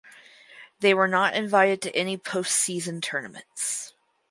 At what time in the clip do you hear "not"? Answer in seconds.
1.07-1.35